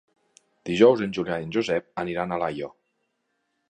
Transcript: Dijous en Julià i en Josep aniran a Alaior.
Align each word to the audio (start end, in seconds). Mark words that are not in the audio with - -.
Dijous 0.69 1.03
en 1.07 1.13
Julià 1.19 1.39
i 1.43 1.47
en 1.49 1.53
Josep 1.59 2.05
aniran 2.07 2.35
a 2.37 2.43
Alaior. 2.43 2.77